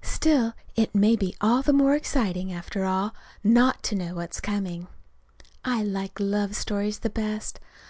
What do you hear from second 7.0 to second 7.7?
the best.